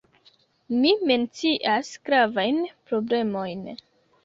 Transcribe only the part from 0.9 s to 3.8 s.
mencias gravajn problemojn.